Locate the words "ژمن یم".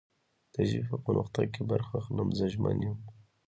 2.53-2.97